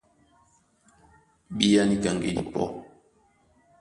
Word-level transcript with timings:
Bíá 1.57 1.81
níka 1.87 2.09
ŋgedi 2.15 2.43
pɔ́! 2.53 2.67